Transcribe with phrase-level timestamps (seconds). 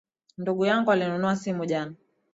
[0.37, 1.93] Ndugu yangu alinunua simu jana